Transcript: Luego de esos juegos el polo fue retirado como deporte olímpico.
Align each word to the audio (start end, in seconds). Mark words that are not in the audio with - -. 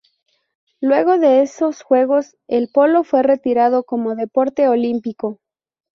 Luego 0.79 1.19
de 1.19 1.43
esos 1.43 1.83
juegos 1.83 2.35
el 2.47 2.69
polo 2.73 3.03
fue 3.03 3.21
retirado 3.21 3.83
como 3.83 4.15
deporte 4.15 4.67
olímpico. 4.67 5.39